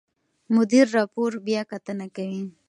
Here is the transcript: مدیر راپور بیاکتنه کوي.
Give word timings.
مدیر 0.55 0.85
راپور 0.97 1.31
بیاکتنه 1.45 2.07
کوي. 2.15 2.43